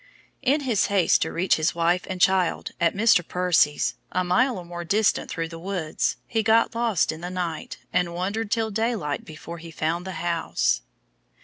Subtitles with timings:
[0.41, 3.27] In his haste to reach his wife and child at Mr.
[3.27, 7.77] Percy's, a mile or more distant through the woods, he got lost in the night,
[7.93, 10.81] and wandered till daylight before he found the house.